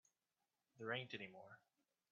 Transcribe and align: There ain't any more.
There 0.79 0.91
ain't 0.93 1.13
any 1.13 1.27
more. 1.27 1.59